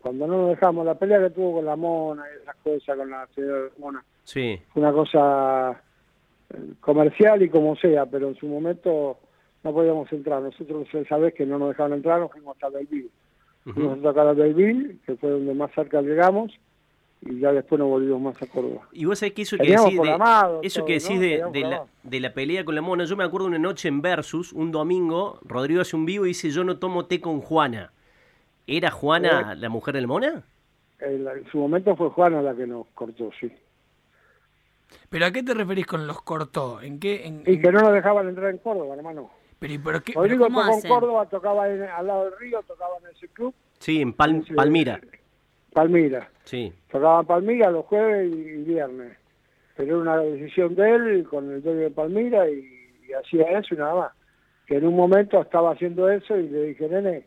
Cuando 0.00 0.26
no 0.26 0.36
nos 0.42 0.50
dejamos, 0.50 0.84
la 0.84 0.94
pelea 0.94 1.18
que 1.18 1.30
tuvo 1.30 1.54
con 1.54 1.64
la 1.64 1.76
mona 1.76 2.24
y 2.30 2.42
esas 2.42 2.56
cosas, 2.56 2.96
con 2.96 3.10
la 3.10 3.26
señora 3.34 3.70
mona, 3.78 4.04
Sí, 4.22 4.60
fue 4.72 4.82
una 4.82 4.92
cosa 4.92 5.82
eh, 6.50 6.72
comercial 6.80 7.42
y 7.42 7.48
como 7.48 7.74
sea, 7.76 8.04
pero 8.06 8.28
en 8.28 8.36
su 8.36 8.46
momento 8.46 9.18
no 9.66 9.72
podíamos 9.74 10.10
entrar. 10.12 10.40
Nosotros 10.40 10.86
esa 10.94 11.18
vez 11.18 11.34
que 11.34 11.44
no 11.44 11.58
nos 11.58 11.70
dejaron 11.70 11.94
entrar, 11.94 12.20
nos 12.20 12.30
fuimos 12.30 12.54
hasta 12.56 12.68
Belville. 12.70 13.10
Fuimos 13.64 13.98
Ujú. 13.98 14.00
a 14.08 14.10
tocar 14.10 14.28
a 14.28 14.32
Belville, 14.32 14.98
que 15.04 15.16
fue 15.16 15.28
donde 15.30 15.52
más 15.54 15.72
cerca 15.74 16.00
llegamos, 16.00 16.52
y 17.22 17.40
ya 17.40 17.50
después 17.52 17.80
nos 17.80 17.88
volvimos 17.88 18.20
más 18.20 18.40
a 18.40 18.46
Córdoba. 18.46 18.88
Y 18.92 19.04
vos 19.06 19.18
sabés 19.18 19.34
que 19.34 19.42
eso 19.42 19.56
que 19.56 19.64
decís, 19.64 20.00
de, 20.00 20.16
eso 20.62 20.80
todo, 20.80 20.86
que 20.86 20.92
¿no? 20.98 21.02
decís 21.02 21.20
de, 21.20 21.42
de 21.52 21.60
la, 21.62 21.84
de 22.04 22.20
la 22.20 22.32
pelea 22.32 22.64
con 22.64 22.76
la 22.76 22.82
mona, 22.82 23.04
yo 23.06 23.16
me 23.16 23.24
acuerdo 23.24 23.48
una 23.48 23.58
noche 23.58 23.88
en 23.88 24.00
Versus, 24.02 24.52
un 24.52 24.70
domingo, 24.70 25.40
Rodrigo 25.42 25.80
hace 25.80 25.96
un 25.96 26.06
vivo 26.06 26.26
y 26.26 26.28
dice, 26.28 26.50
yo 26.50 26.62
no 26.62 26.78
tomo 26.78 27.06
té 27.06 27.20
con 27.20 27.40
Juana. 27.40 27.90
¿Era 28.68 28.90
Juana 28.92 29.56
la 29.56 29.68
mujer 29.68 29.94
del 29.94 30.06
mona? 30.06 30.44
En, 31.00 31.26
en 31.26 31.46
su 31.50 31.58
momento 31.58 31.96
fue 31.96 32.08
Juana 32.10 32.40
la 32.42 32.54
que 32.54 32.66
nos 32.68 32.86
cortó, 32.94 33.30
sí. 33.40 33.50
¿Pero 35.10 35.26
a 35.26 35.30
qué 35.32 35.42
te 35.42 35.54
referís 35.54 35.86
con 35.86 36.06
los 36.06 36.22
cortó? 36.22 36.80
¿En 36.80 37.00
qué? 37.00 37.26
En, 37.26 37.42
Y 37.46 37.54
en- 37.54 37.62
que 37.62 37.72
no 37.72 37.80
nos 37.80 37.92
dejaban 37.92 38.28
entrar 38.28 38.50
en 38.50 38.58
Córdoba, 38.58 38.94
hermano. 38.94 39.30
Pero, 39.58 39.72
¿y 39.72 39.78
por 39.78 40.02
qué? 40.02 40.12
Rodrigo 40.12 40.44
Pero 40.44 40.54
¿cómo 40.54 40.60
tocó 40.60 40.72
en 40.72 40.78
hacen? 40.78 40.90
Córdoba, 40.90 41.26
tocaba 41.28 41.68
en- 41.70 41.82
al 41.82 42.06
lado 42.06 42.24
del 42.26 42.38
río, 42.38 42.62
tocaba 42.66 42.96
en 43.02 43.14
ese 43.16 43.28
club. 43.28 43.54
Sí, 43.78 44.00
en 44.02 44.12
Pal- 44.14 44.42
Ese- 44.42 44.54
Palmira. 44.54 45.00
Palmira. 45.72 46.28
Sí. 46.44 46.72
Tocaba 46.90 47.20
en 47.20 47.26
Palmira 47.26 47.70
los 47.70 47.84
jueves 47.86 48.30
y, 48.32 48.36
y 48.38 48.62
viernes. 48.64 49.16
Pero 49.76 50.00
era 50.02 50.12
una 50.12 50.16
decisión 50.18 50.74
de 50.74 50.90
él 50.94 51.26
con 51.28 51.50
el 51.52 51.62
dueño 51.62 51.80
de 51.80 51.90
Palmira 51.90 52.48
y, 52.48 52.64
y 53.08 53.12
hacía 53.12 53.58
eso 53.58 53.74
y 53.74 53.78
nada 53.78 53.94
más. 53.94 54.12
Que 54.66 54.76
en 54.76 54.86
un 54.86 54.96
momento 54.96 55.40
estaba 55.40 55.72
haciendo 55.72 56.08
eso 56.08 56.36
y 56.36 56.48
le 56.48 56.62
dije, 56.68 56.88
nene, 56.88 57.26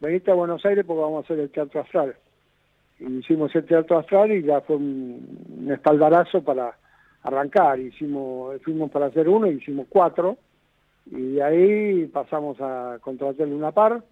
venite 0.00 0.30
a 0.30 0.34
Buenos 0.34 0.64
Aires 0.64 0.84
porque 0.86 1.02
vamos 1.02 1.22
a 1.22 1.24
hacer 1.26 1.38
el 1.38 1.50
teatro 1.50 1.80
astral. 1.82 2.16
Y 2.98 3.18
hicimos 3.18 3.54
el 3.54 3.66
teatro 3.66 3.98
astral 3.98 4.32
y 4.32 4.42
ya 4.42 4.60
fue 4.62 4.76
un, 4.76 5.38
un 5.60 5.72
espaldarazo 5.72 6.42
para 6.42 6.76
arrancar. 7.22 7.78
Hicimos, 7.78 8.60
fuimos 8.62 8.90
para 8.90 9.06
hacer 9.06 9.28
uno 9.28 9.46
y 9.48 9.56
hicimos 9.56 9.86
cuatro. 9.88 10.38
Y 11.10 11.34
de 11.34 11.42
ahí 11.42 12.06
pasamos 12.06 12.56
a 12.60 12.98
contratar 13.00 13.48
una 13.48 13.72
par 13.72 14.02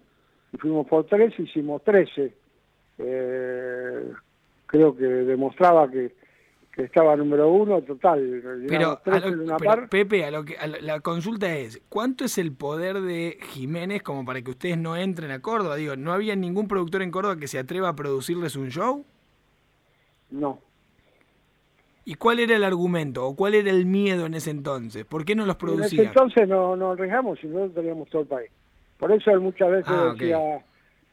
y 0.53 0.57
fuimos 0.57 0.87
por 0.87 1.05
tres, 1.05 1.33
hicimos 1.39 1.83
trece. 1.83 2.33
Eh, 2.97 4.11
creo 4.67 4.95
que 4.95 5.03
demostraba 5.05 5.89
que, 5.89 6.13
que 6.75 6.83
estaba 6.83 7.15
número 7.15 7.49
uno 7.51 7.81
total. 7.81 8.41
Pero, 8.67 8.99
a 9.05 9.19
lo- 9.19 9.57
Par. 9.57 9.89
Pepe, 9.89 10.25
a 10.25 10.31
lo 10.31 10.43
que, 10.45 10.57
a 10.57 10.67
la 10.67 10.99
consulta 10.99 11.55
es, 11.55 11.81
¿cuánto 11.89 12.25
es 12.25 12.37
el 12.37 12.53
poder 12.53 13.01
de 13.01 13.37
Jiménez 13.53 14.03
como 14.03 14.23
para 14.25 14.41
que 14.41 14.51
ustedes 14.51 14.77
no 14.77 14.95
entren 14.97 15.31
a 15.31 15.41
Córdoba? 15.41 15.77
Digo, 15.77 15.95
¿no 15.95 16.11
había 16.13 16.35
ningún 16.35 16.67
productor 16.67 17.01
en 17.01 17.11
Córdoba 17.11 17.37
que 17.37 17.47
se 17.47 17.57
atreva 17.59 17.89
a 17.89 17.95
producirles 17.95 18.55
un 18.55 18.69
show? 18.69 19.05
No. 20.29 20.59
¿Y 22.03 22.15
cuál 22.15 22.39
era 22.39 22.55
el 22.55 22.63
argumento 22.63 23.25
o 23.25 23.35
cuál 23.35 23.53
era 23.53 23.69
el 23.69 23.85
miedo 23.85 24.25
en 24.25 24.33
ese 24.33 24.49
entonces? 24.51 25.05
¿Por 25.05 25.23
qué 25.23 25.35
no 25.35 25.45
los 25.45 25.55
En 25.55 25.67
ese 25.69 25.75
producían? 25.77 26.05
entonces 26.07 26.47
no 26.47 26.75
nos 26.75 26.93
arriesgamos 26.97 27.43
y 27.43 27.47
nosotros 27.47 27.75
teníamos 27.75 28.09
todo 28.09 28.21
el 28.23 28.27
país. 28.27 28.49
Por 28.97 29.11
eso 29.11 29.31
él 29.31 29.39
muchas 29.39 29.69
veces 29.69 29.85
Ah, 29.87 30.13
decía, 30.17 30.39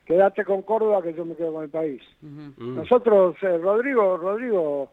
quédate 0.06 0.44
con 0.44 0.62
Córdoba 0.62 1.02
que 1.02 1.12
yo 1.14 1.24
me 1.24 1.34
quedo 1.34 1.52
con 1.52 1.64
el 1.64 1.70
país. 1.70 2.02
Mm. 2.22 2.76
Nosotros, 2.76 3.36
eh, 3.42 3.58
Rodrigo, 3.58 4.16
Rodrigo, 4.16 4.90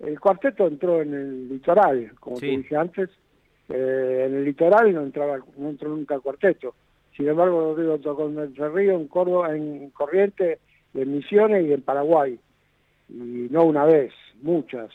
el 0.00 0.18
cuarteto 0.20 0.66
entró 0.66 1.00
en 1.00 1.14
el 1.14 1.48
litoral, 1.48 2.12
como 2.20 2.36
Sí. 2.36 2.46
te 2.50 2.56
dije 2.58 2.76
antes, 2.76 3.10
eh, 3.68 4.24
en 4.28 4.34
el 4.36 4.44
litoral 4.44 4.92
no 4.94 5.02
entraba, 5.02 5.38
no 5.56 5.68
entró 5.70 5.88
nunca 5.90 6.16
el 6.16 6.20
cuarteto. 6.22 6.74
Sin 7.16 7.28
embargo, 7.28 7.60
Rodrigo 7.74 7.98
tocó 7.98 8.26
en 8.28 8.38
Entre 8.38 8.68
Río, 8.68 8.92
en 8.94 9.08
Córdoba, 9.08 9.56
en 9.56 9.90
Corrientes, 9.90 10.58
en 10.92 11.12
Misiones 11.12 11.66
y 11.66 11.72
en 11.72 11.82
Paraguay. 11.82 12.38
Y 13.08 13.46
no 13.50 13.64
una 13.64 13.84
vez, 13.84 14.12
muchas. 14.42 14.90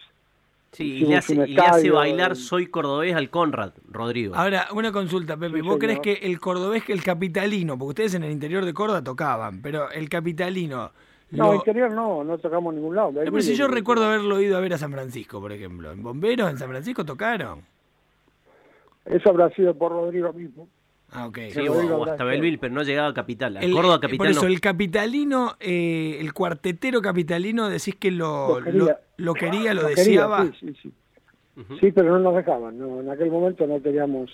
Sí, 0.71 0.93
y 0.93 0.99
le 1.05 1.17
hace, 1.17 1.33
y 1.33 1.53
le 1.53 1.61
hace 1.61 1.91
bailar. 1.91 2.35
Soy 2.37 2.67
Cordobés 2.67 3.13
al 3.13 3.29
Conrad, 3.29 3.73
Rodrigo. 3.89 4.35
Ahora, 4.35 4.67
una 4.73 4.91
consulta, 4.91 5.35
Pepe. 5.35 5.57
Sí, 5.57 5.61
¿Vos 5.67 5.77
crees 5.77 5.99
señor. 6.01 6.19
que 6.19 6.25
el 6.25 6.39
cordobés, 6.39 6.83
que 6.85 6.93
el 6.93 7.03
capitalino, 7.03 7.77
porque 7.77 7.89
ustedes 7.89 8.13
en 8.15 8.23
el 8.23 8.31
interior 8.31 8.63
de 8.63 8.73
Córdoba 8.73 9.03
tocaban, 9.03 9.61
pero 9.61 9.91
el 9.91 10.07
capitalino... 10.07 10.91
No, 11.31 11.47
lo- 11.47 11.55
interior 11.55 11.91
no, 11.91 12.23
no 12.23 12.37
tocamos 12.37 12.73
en 12.73 12.79
ningún 12.79 12.95
lado. 12.95 13.11
Pero 13.13 13.41
si 13.41 13.55
yo 13.55 13.67
recuerdo 13.67 14.05
haberlo 14.05 14.41
ido 14.41 14.57
a 14.57 14.59
ver 14.61 14.73
a 14.73 14.77
San 14.77 14.91
Francisco, 14.91 15.39
por 15.41 15.51
ejemplo. 15.51 15.91
¿En 15.91 16.03
Bomberos 16.03 16.49
en 16.49 16.57
San 16.57 16.69
Francisco 16.69 17.05
tocaron? 17.05 17.61
Eso 19.05 19.29
habrá 19.29 19.49
sido 19.51 19.73
por 19.77 19.91
Rodrigo 19.91 20.31
mismo. 20.33 20.67
Ah, 21.13 21.27
ok. 21.27 21.37
Sí, 21.51 21.67
o, 21.67 21.73
o 21.73 22.05
hasta. 22.05 22.23
Belville, 22.23 22.57
pero 22.57 22.73
no 22.73 22.83
llegaba 22.83 23.09
a 23.09 23.13
Capital. 23.13 23.57
A 23.57 23.59
El- 23.61 23.73
Córdoa 23.73 23.95
eh, 23.97 23.99
Capital 23.99 24.17
por 24.17 24.27
eso, 24.27 24.41
no. 24.43 24.47
el 24.47 24.61
capitalino, 24.61 25.55
eh, 25.59 26.17
el 26.21 26.33
cuartetero 26.33 27.01
capitalino, 27.01 27.67
decís 27.69 27.95
que 27.95 28.11
lo, 28.11 28.59
Lo 28.59 28.63
quería. 28.63 28.79
lo, 28.79 28.95
lo 29.17 29.33
quería, 29.33 29.73
lo 29.73 29.81
Lo 29.83 29.87
quería, 29.89 30.03
deseaba. 30.03 30.45
sí, 30.45 30.51
sí, 30.59 30.73
sí. 30.83 30.93
Ujú. 31.57 31.77
Sí, 31.79 31.91
pero 31.91 32.11
no 32.13 32.19
nos 32.19 32.35
dejaban. 32.35 32.77
No, 32.79 33.01
en 33.01 33.09
aquel 33.09 33.29
momento 33.29 33.67
no 33.67 33.79
teníamos... 33.81 34.31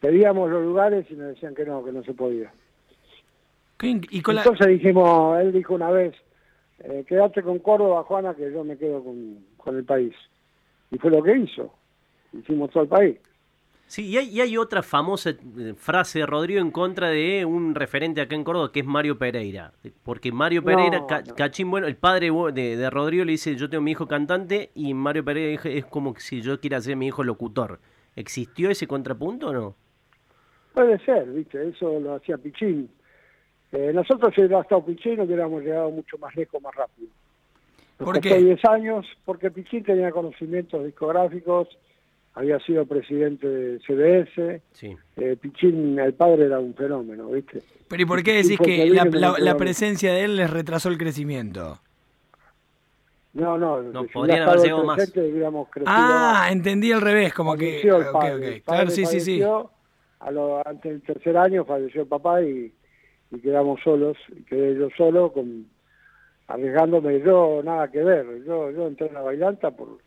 Pedíamos 0.00 0.50
los 0.50 0.62
lugares 0.62 1.06
y 1.10 1.14
nos 1.14 1.28
decían 1.28 1.54
que 1.54 1.64
no, 1.64 1.82
que 1.82 1.90
no 1.90 2.02
se 2.04 2.12
podía. 2.12 2.52
¿Qué- 3.78 4.00
Y 4.10 4.20
con 4.20 4.34
la- 4.34 4.42
Entonces 4.42 4.66
dijimos, 4.68 5.40
él 5.40 5.52
dijo 5.52 5.74
una 5.74 5.90
vez, 5.90 6.14
eh, 6.80 7.04
quédate 7.08 7.42
con 7.42 7.58
Córdoba, 7.60 8.02
Juana, 8.04 8.34
que 8.34 8.52
yo 8.52 8.62
me 8.64 8.76
quedo 8.76 9.02
con, 9.02 9.38
con 9.56 9.76
el 9.76 9.84
país. 9.84 10.12
Y 10.90 10.98
fue 10.98 11.10
lo 11.10 11.22
que 11.22 11.34
hizo. 11.36 11.72
Hicimos 12.34 12.70
todo 12.70 12.82
el 12.82 12.88
país. 12.90 13.16
Sí, 13.94 14.08
y 14.08 14.16
hay, 14.18 14.28
y 14.28 14.40
hay 14.40 14.56
otra 14.56 14.82
famosa 14.82 15.30
eh, 15.30 15.74
frase 15.76 16.18
de 16.18 16.26
Rodrigo 16.26 16.60
en 16.60 16.72
contra 16.72 17.10
de 17.10 17.44
un 17.44 17.76
referente 17.76 18.20
acá 18.20 18.34
en 18.34 18.42
Córdoba 18.42 18.72
que 18.72 18.80
es 18.80 18.86
Mario 18.86 19.16
Pereira. 19.18 19.72
Porque 20.02 20.32
Mario 20.32 20.62
No, 20.62 20.66
Pereira, 20.66 21.06
Ca- 21.06 21.22
no. 21.22 21.36
Cachín, 21.36 21.70
bueno, 21.70 21.86
el 21.86 21.94
padre 21.94 22.32
de, 22.52 22.76
de 22.76 22.90
Rodrigo 22.90 23.24
le 23.24 23.30
dice: 23.30 23.54
Yo 23.54 23.70
tengo 23.70 23.84
mi 23.84 23.92
hijo 23.92 24.08
cantante, 24.08 24.72
y 24.74 24.92
Mario 24.94 25.24
Pereira 25.24 25.50
dice, 25.52 25.78
es 25.78 25.84
como 25.84 26.12
que 26.12 26.20
si 26.22 26.42
yo 26.42 26.58
quiera 26.58 26.80
ser 26.80 26.96
mi 26.96 27.06
hijo 27.06 27.22
locutor. 27.22 27.78
¿Existió 28.16 28.68
ese 28.68 28.88
contrapunto 28.88 29.50
o 29.50 29.52
no? 29.52 29.76
Puede 30.72 30.98
ser, 31.04 31.26
¿viste? 31.26 31.68
Eso 31.68 32.00
lo 32.00 32.16
hacía 32.16 32.36
Pichín. 32.36 32.90
Eh, 33.70 33.92
nosotros 33.94 34.34
si 34.34 34.40
hubiera 34.40 34.62
estado 34.62 34.84
Pichín 34.84 35.20
hubiéramos 35.20 35.62
llegado 35.62 35.90
mucho 35.92 36.18
más 36.18 36.34
lejos, 36.34 36.60
más 36.60 36.74
rápido. 36.74 37.10
Nos 38.00 38.06
¿Por 38.06 38.14
costó 38.16 38.28
qué? 38.28 38.38
10 38.42 38.64
años, 38.64 39.06
porque 39.24 39.52
Pichín 39.52 39.84
tenía 39.84 40.10
conocimientos 40.10 40.84
discográficos, 40.84 41.68
había 42.34 42.58
sido 42.60 42.84
presidente 42.86 43.46
de 43.48 43.78
CBS, 43.80 44.60
Sí. 44.72 44.96
eh, 45.16 45.36
Pichín, 45.40 45.98
el 45.98 46.14
padre 46.14 46.46
era 46.46 46.58
un 46.58 46.74
fenómeno, 46.74 47.28
¿viste? 47.28 47.62
Pero 47.88 48.02
¿y 48.02 48.06
por 48.06 48.22
qué 48.22 48.34
decís 48.42 48.58
que 48.58 48.86
la, 48.90 49.04
la- 49.04 49.36
la 49.38 49.56
presencia 49.56 50.12
de 50.12 50.24
él 50.24 50.36
les 50.36 50.50
retrasó 50.50 50.88
el 50.88 50.98
crecimiento? 50.98 51.78
No, 53.34 53.58
no, 53.58 53.82
No, 53.82 54.02
si 54.02 54.08
podrían 54.08 54.42
haber 54.42 54.60
llegado 54.60 54.84
más. 54.84 55.12
Ah, 55.86 56.38
más. 56.44 56.52
entendí 56.52 56.92
al 56.92 57.00
revés, 57.00 57.34
como 57.34 57.56
que... 57.56 57.80
El 57.80 57.92
ok, 57.92 58.12
padre, 58.12 58.48
el 58.56 58.62
Claro, 58.62 58.90
sí, 58.90 59.06
sí, 59.06 59.20
sí. 59.20 59.42
A 60.20 60.30
lo, 60.30 60.66
antes 60.66 60.92
del 60.92 61.02
tercer 61.02 61.36
año 61.36 61.64
falleció 61.64 62.02
el 62.02 62.08
papá 62.08 62.42
y, 62.42 62.72
y 63.30 63.38
quedamos 63.40 63.80
solos, 63.82 64.16
y 64.34 64.42
quedé 64.44 64.76
yo 64.78 64.88
solo, 64.96 65.32
con, 65.32 65.66
arriesgándome 66.46 67.20
yo 67.20 67.60
nada 67.64 67.90
que 67.90 68.02
ver. 68.02 68.44
Yo, 68.44 68.70
yo 68.70 68.86
entré 68.86 69.08
en 69.08 69.14
la 69.14 69.20
bailanta 69.20 69.70
por, 69.72 69.98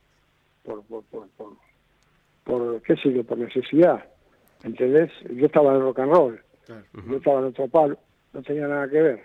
por, 0.64 0.84
por, 0.86 1.04
por, 1.06 1.28
por, 1.38 1.50
por, 2.48 2.82
qué 2.82 2.96
sé 2.96 3.14
yo, 3.14 3.24
por 3.24 3.38
necesidad, 3.38 4.04
¿entendés? 4.64 5.12
Yo 5.36 5.46
estaba 5.46 5.76
en 5.76 5.82
rock 5.82 6.00
and 6.00 6.12
roll, 6.14 6.40
yo 7.08 7.18
estaba 7.18 7.40
en 7.42 7.46
otro 7.46 7.68
palo, 7.68 8.00
no 8.34 8.42
tenía 8.42 8.68
nada 8.68 8.90
que 8.90 9.02
ver. 9.02 9.24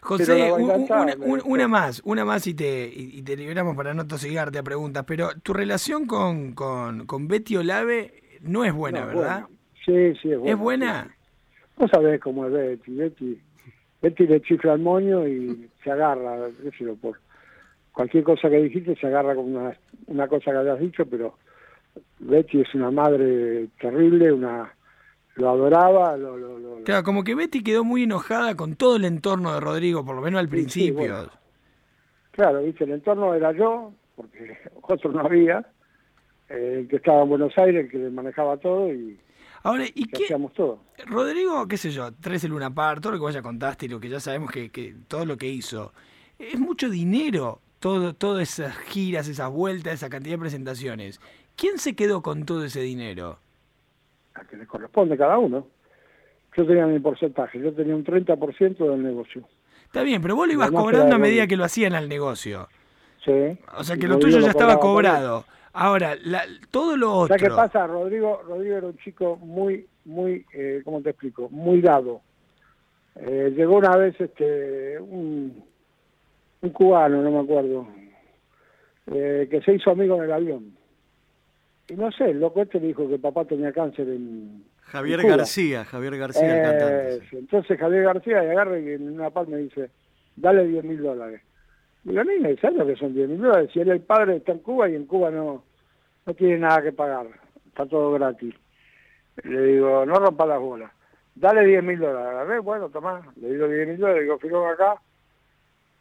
José, 0.00 0.52
un- 0.52 1.42
una, 1.44 1.68
más, 1.68 2.00
una 2.04 2.24
más 2.24 2.46
y 2.46 2.54
te, 2.54 2.86
y, 2.88 3.18
y 3.18 3.22
te 3.22 3.36
liberamos 3.36 3.76
para 3.76 3.92
no 3.92 4.06
tosigarte 4.06 4.58
a 4.58 4.62
preguntas, 4.62 5.04
pero 5.06 5.30
tu 5.42 5.52
relación 5.52 6.06
con, 6.06 6.52
con, 6.54 7.06
con 7.06 7.28
Betty 7.28 7.56
Olave 7.56 8.22
no 8.42 8.64
es 8.64 8.72
buena, 8.72 9.00
No, 9.02 9.06
¿verdad? 9.08 9.40
bueno. 9.42 9.56
Sí, 9.84 10.18
sí, 10.20 10.32
es 10.32 10.38
buena. 10.38 10.50
¿Es 10.52 10.58
buena? 10.58 11.16
Vos 11.76 11.90
sabés 11.90 12.20
cómo 12.20 12.46
es 12.46 12.52
Betty. 12.52 12.92
Betty, 12.94 13.40
Betty 14.00 14.26
le 14.26 14.40
chifla 14.42 14.72
al 14.74 14.78
moño 14.80 15.26
y 15.28 15.68
se 15.84 15.90
agarra, 15.90 16.48
qué 16.62 16.70
sé 16.70 16.84
yo, 16.84 16.96
por 16.96 17.18
cualquier 17.92 18.24
cosa 18.24 18.48
que 18.48 18.56
dijiste 18.62 18.94
se 18.96 19.06
agarra 19.08 19.34
con 19.34 19.54
una, 19.56 19.76
una 20.06 20.28
cosa 20.28 20.52
que 20.52 20.58
hayas 20.58 20.78
dicho, 20.80 21.04
pero 21.06 21.36
Betty 22.18 22.60
es 22.60 22.74
una 22.74 22.90
madre 22.90 23.68
terrible, 23.80 24.32
una 24.32 24.72
lo 25.36 25.50
adoraba, 25.50 26.16
lo, 26.16 26.36
lo, 26.36 26.58
lo- 26.58 26.82
Claro, 26.84 27.02
como 27.02 27.22
que 27.24 27.34
Betty 27.34 27.62
quedó 27.62 27.84
muy 27.84 28.04
enojada 28.04 28.54
con 28.54 28.74
todo 28.76 28.96
el 28.96 29.04
entorno 29.04 29.52
de 29.52 29.60
Rodrigo, 29.60 30.04
por 30.04 30.16
lo 30.16 30.22
menos 30.22 30.40
al 30.40 30.46
sí, 30.46 30.50
principio. 30.52 30.94
bueno. 30.94 31.30
claro, 32.30 32.62
viste, 32.62 32.84
el 32.84 32.92
entorno 32.92 33.34
era 33.34 33.52
yo, 33.52 33.92
porque 34.14 34.56
otro 34.82 35.12
no 35.12 35.20
había, 35.20 35.58
eh, 36.48 36.78
el 36.80 36.88
que 36.88 36.96
estaba 36.96 37.22
en 37.22 37.28
Buenos 37.28 37.52
Aires, 37.58 37.84
el 37.84 37.90
que 37.90 37.98
manejaba 38.10 38.56
todo 38.56 38.92
y, 38.92 39.18
Ahora, 39.62 39.84
¿y 39.84 39.92
y 39.94 40.04
qué? 40.06 40.24
hacíamos 40.24 40.52
todo. 40.54 40.78
Rodrigo, 41.06 41.66
qué 41.66 41.76
sé 41.76 41.90
yo, 41.90 42.12
13 42.12 42.48
Luna 42.48 42.72
Par, 42.72 43.00
todo 43.00 43.12
lo 43.12 43.18
que 43.18 43.22
vos 43.22 43.34
ya 43.34 43.42
contaste 43.42 43.86
y 43.86 43.88
lo 43.88 43.98
que 44.00 44.08
ya 44.08 44.20
sabemos 44.20 44.50
que, 44.52 44.70
que 44.70 44.94
todo 45.08 45.26
lo 45.26 45.36
que 45.36 45.48
hizo, 45.48 45.92
es 46.38 46.58
mucho 46.58 46.88
dinero, 46.88 47.60
todo, 47.80 48.14
todas 48.14 48.42
esas 48.60 48.76
giras, 48.78 49.26
esas 49.28 49.50
vueltas, 49.50 49.94
esa 49.94 50.08
cantidad 50.08 50.34
de 50.36 50.40
presentaciones. 50.40 51.20
¿Quién 51.56 51.78
se 51.78 51.94
quedó 51.96 52.22
con 52.22 52.44
todo 52.44 52.64
ese 52.64 52.80
dinero? 52.80 53.38
a 54.34 54.44
que 54.44 54.56
le 54.56 54.66
corresponde 54.66 55.16
cada 55.16 55.38
uno. 55.38 55.66
Yo 56.54 56.66
tenía 56.66 56.86
mi 56.86 56.98
porcentaje, 56.98 57.58
yo 57.58 57.72
tenía 57.72 57.94
un 57.96 58.04
30% 58.04 58.76
del 58.90 59.02
negocio. 59.02 59.42
Está 59.84 60.02
bien, 60.02 60.20
pero 60.20 60.36
vos 60.36 60.46
lo 60.46 60.52
ibas 60.52 60.66
Además 60.68 60.82
cobrando 60.84 61.16
a 61.16 61.18
medida 61.18 61.46
que 61.46 61.56
lo 61.56 61.64
hacían 61.64 61.94
al 61.94 62.06
negocio. 62.08 62.68
Sí. 63.24 63.58
O 63.78 63.82
sea 63.84 63.96
que 63.96 64.06
lo 64.06 64.18
tuyo 64.18 64.38
ya 64.38 64.44
lo 64.46 64.50
estaba 64.50 64.78
cobrado. 64.78 65.46
Ahora, 65.72 66.16
la- 66.22 66.44
todo 66.70 66.96
lo 66.98 67.26
también. 67.26 67.28
¿Sabes 67.28 67.42
otro. 67.42 67.48
qué 67.48 67.56
pasa? 67.72 67.86
Rodrigo, 67.86 68.42
Rodrigo 68.46 68.76
era 68.76 68.86
un 68.88 68.96
chico 68.98 69.36
muy, 69.36 69.86
muy, 70.04 70.44
eh, 70.52 70.82
¿cómo 70.84 71.00
te 71.02 71.10
explico? 71.10 71.48
Muy 71.50 71.80
dado. 71.80 72.20
Eh, 73.14 73.52
llegó 73.56 73.76
una 73.76 73.96
vez 73.96 74.18
este 74.20 74.98
un, 75.00 75.64
un 76.60 76.70
cubano, 76.70 77.22
no 77.22 77.30
me 77.30 77.40
acuerdo, 77.40 77.86
eh, 79.06 79.48
que 79.50 79.62
se 79.62 79.72
hizo 79.74 79.90
amigo 79.90 80.16
en 80.16 80.22
el 80.24 80.32
avión. 80.32 80.76
Y 81.88 81.94
no 81.94 82.10
sé, 82.10 82.30
el 82.30 82.40
loco 82.40 82.62
este 82.62 82.80
le 82.80 82.88
dijo 82.88 83.08
que 83.08 83.18
papá 83.18 83.44
tenía 83.44 83.72
cáncer 83.72 84.08
en, 84.08 84.64
Javier. 84.86 85.22
García, 85.22 85.84
Javier 85.84 86.16
García, 86.16 86.56
el 86.56 86.62
cantante. 86.62 87.14
Eh, 87.16 87.38
entonces 87.38 87.78
Javier 87.78 88.04
García 88.04 88.44
y 88.44 88.48
agarra 88.48 88.78
y 88.78 88.90
en 88.90 89.12
una 89.12 89.30
parte 89.30 89.52
me 89.52 89.58
dice, 89.58 89.90
dale 90.36 90.64
10 90.64 90.84
mil 90.84 91.02
dólares. 91.02 91.42
Digo, 92.04 92.22
ni 92.22 92.56
¿sabes 92.58 92.76
lo 92.76 92.86
que 92.86 92.94
son 92.94 93.12
10 93.12 93.28
mil 93.28 93.40
dólares? 93.40 93.70
Si 93.72 93.80
él 93.80 93.90
el 93.90 94.00
padre 94.00 94.36
está 94.36 94.52
en 94.52 94.60
Cuba 94.60 94.88
y 94.88 94.94
en 94.94 95.06
Cuba 95.06 95.30
no, 95.30 95.64
no 96.24 96.34
tiene 96.34 96.58
nada 96.58 96.82
que 96.82 96.92
pagar, 96.92 97.26
está 97.66 97.84
todo 97.86 98.12
gratis. 98.12 98.54
Le 99.42 99.60
digo, 99.62 100.06
no 100.06 100.14
rompa 100.14 100.46
las 100.46 100.60
bolas. 100.60 100.92
Dale 101.34 101.66
10 101.66 101.82
mil 101.82 101.98
dólares. 101.98 102.28
Agarré, 102.28 102.60
bueno, 102.60 102.88
tomá. 102.88 103.22
Le 103.36 103.50
digo 103.50 103.66
10 103.68 103.88
mil 103.88 103.98
dólares. 103.98 104.22
Digo, 104.22 104.38
firma 104.38 104.70
acá. 104.70 105.00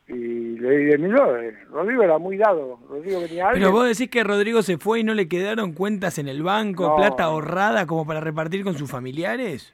Y 0.08 0.14
le 0.60 0.78
di 0.78 0.86
10 0.86 1.00
mil 1.00 1.14
dólares. 1.14 1.56
Rodrigo 1.70 2.04
era 2.04 2.18
muy 2.20 2.38
dado. 2.38 2.80
Rodrigo 2.88 3.22
venía 3.22 3.50
Pero 3.54 3.72
vos 3.72 3.88
decís 3.88 4.10
que 4.10 4.24
Rodrigo 4.24 4.62
se 4.62 4.78
fue 4.78 5.00
y 5.00 5.04
no 5.04 5.14
le 5.16 5.28
quedaron 5.28 5.74
cuentas 5.74 6.20
en 6.20 6.28
el 6.28 6.44
banco, 6.44 6.90
No. 6.90 6.96
plata 6.96 7.24
ahorrada 7.24 7.88
como 7.88 8.06
para 8.06 8.20
repartir 8.20 8.64
con 8.64 8.78
sus 8.78 8.90
familiares. 8.90 9.74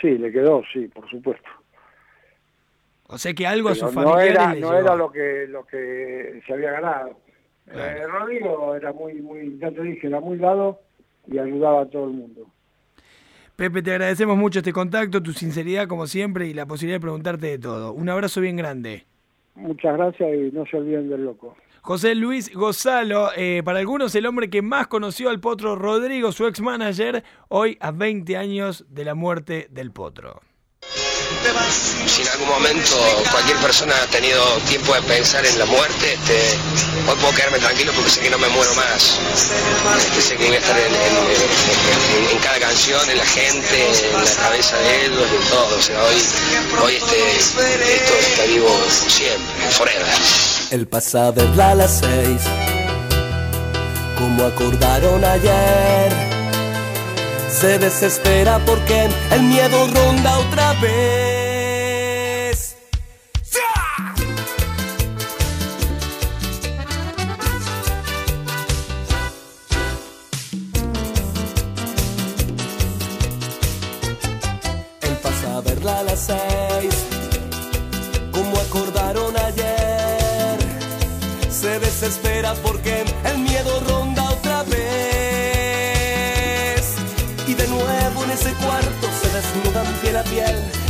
Sí, 0.00 0.16
le 0.16 0.32
quedó, 0.32 0.62
sí, 0.72 0.88
por 0.88 1.08
supuesto. 1.10 1.48
O 3.08 3.18
sea 3.18 3.34
que 3.34 3.46
algo 3.46 3.68
a 3.68 3.74
sus 3.74 3.94
no 3.94 4.02
familiares 4.02 4.30
era, 4.32 4.54
no 4.54 4.76
era 4.76 4.96
lo 4.96 5.12
que 5.12 5.46
lo 5.48 5.64
que 5.66 6.42
se 6.46 6.52
había 6.52 6.72
ganado. 6.72 7.20
Claro. 7.70 7.98
Eh, 7.98 8.06
Rodrigo 8.06 8.74
era 8.74 8.92
muy, 8.92 9.14
muy, 9.14 9.58
ya 9.58 9.70
te 9.70 9.82
dije, 9.82 10.06
era 10.06 10.20
muy 10.20 10.38
dado 10.38 10.80
y 11.26 11.38
ayudaba 11.38 11.82
a 11.82 11.86
todo 11.86 12.04
el 12.04 12.12
mundo. 12.12 12.46
Pepe, 13.56 13.82
te 13.82 13.90
agradecemos 13.92 14.36
mucho 14.36 14.58
este 14.60 14.72
contacto, 14.72 15.22
tu 15.22 15.32
sinceridad 15.32 15.86
como 15.88 16.06
siempre 16.06 16.46
y 16.46 16.54
la 16.54 16.66
posibilidad 16.66 16.96
de 16.96 17.02
preguntarte 17.02 17.46
de 17.46 17.58
todo. 17.58 17.92
Un 17.92 18.08
abrazo 18.08 18.40
bien 18.40 18.56
grande. 18.56 19.04
Muchas 19.56 19.96
gracias 19.96 20.28
y 20.34 20.54
no 20.54 20.64
se 20.66 20.76
olviden 20.76 21.08
del 21.08 21.24
loco. 21.24 21.56
José 21.82 22.14
Luis 22.14 22.52
Gozalo, 22.52 23.30
eh, 23.36 23.62
para 23.64 23.78
algunos 23.78 24.14
el 24.14 24.26
hombre 24.26 24.50
que 24.50 24.60
más 24.60 24.88
conoció 24.88 25.30
al 25.30 25.40
Potro 25.40 25.76
Rodrigo, 25.76 26.32
su 26.32 26.46
ex 26.46 26.60
manager, 26.60 27.22
hoy 27.48 27.78
a 27.80 27.92
20 27.92 28.36
años 28.36 28.84
de 28.90 29.04
la 29.04 29.14
muerte 29.14 29.68
del 29.70 29.92
Potro. 29.92 30.40
Si 32.06 32.22
en 32.22 32.28
algún 32.28 32.48
momento 32.48 32.96
cualquier 33.30 33.56
persona 33.58 33.94
ha 34.02 34.06
tenido 34.06 34.42
tiempo 34.68 34.94
de 34.94 35.02
pensar 35.02 35.44
en 35.44 35.58
la 35.58 35.66
muerte, 35.66 36.14
este, 36.14 36.58
hoy 37.08 37.16
puedo 37.20 37.34
quedarme 37.34 37.58
tranquilo 37.58 37.92
porque 37.94 38.10
sé 38.10 38.20
que 38.20 38.30
no 38.30 38.38
me 38.38 38.48
muero 38.48 38.74
más. 38.74 39.18
Este, 39.98 40.20
sé 40.20 40.36
que 40.36 40.46
voy 40.46 40.56
a 40.56 40.58
estar 40.58 40.76
en, 40.78 42.38
cada 42.38 42.58
canción, 42.58 43.10
en 43.10 43.18
la 43.18 43.26
gente, 43.26 43.90
en 44.06 44.24
la 44.24 44.30
cabeza 44.42 44.76
de 44.78 45.06
ellos, 45.06 45.26
en 45.30 45.50
todo. 45.50 45.76
O 45.76 45.82
sea, 45.82 46.02
hoy, 46.04 46.22
hoy 46.82 46.94
este, 46.96 47.36
esto 47.36 48.12
está 48.20 48.44
vivo 48.44 48.68
siempre, 49.08 49.70
forever. 49.70 50.06
El 50.70 50.86
pasa 50.88 51.28
a 51.28 51.30
verla 51.30 51.70
a 51.70 51.74
las 51.74 52.00
seis, 52.00 52.42
como 54.18 54.44
acordaron 54.44 55.24
ayer. 55.24 56.35
Se 57.58 57.78
desespera 57.78 58.58
porque 58.66 59.08
el 59.30 59.42
miedo 59.44 59.86
ronda 59.86 60.38
otra 60.40 60.74
vez. 60.74 61.35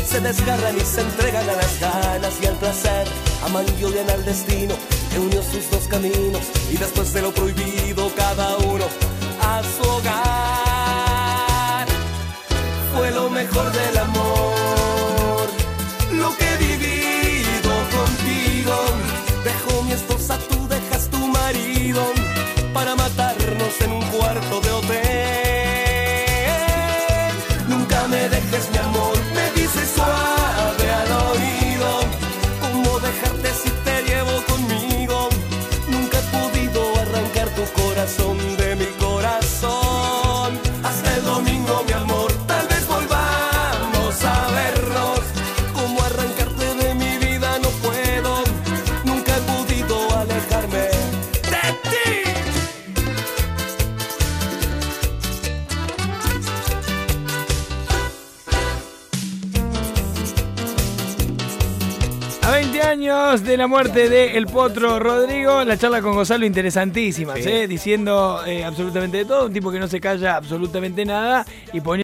Se 0.05 0.21
desgarran 0.21 0.77
y 0.77 0.81
se 0.81 1.01
entregan 1.01 1.49
a 1.49 1.53
las 1.53 1.81
ganas 1.81 2.35
y 2.43 2.47
al 2.47 2.55
placer. 2.57 3.07
Aman 3.45 3.65
y 3.79 3.85
odian 3.85 4.09
al 4.11 4.25
destino 4.25 4.75
que 5.13 5.21
unió 5.21 5.43
sus 5.43 5.71
dos 5.71 5.87
caminos 5.89 6.43
y 6.73 6.77
después 6.77 7.13
de 7.13 7.23
lo 7.23 7.33
prohibido 7.33 7.66
la 63.67 63.71
muerte 63.71 64.09
de 64.09 64.37
El 64.37 64.47
Potro 64.47 65.01
Rodrigo, 65.01 65.65
la 65.65 65.77
charla 65.77 66.01
con 66.01 66.15
Gonzalo 66.15 66.47
interesantísima, 66.47 67.35
¿eh? 67.37 67.67
diciendo 67.67 68.41
eh, 68.47 68.65
absolutamente 68.65 69.17
de 69.17 69.25
todo, 69.25 69.47
un 69.47 69.53
tipo 69.53 69.73
que 69.73 69.81
no 69.81 69.89
se 69.89 70.01
calla 70.01 70.37
absolutamente 70.37 71.05
nada 71.05 71.45
y 71.73 71.81
poniendo 71.81 71.95